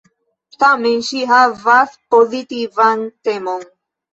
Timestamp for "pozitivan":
2.15-3.07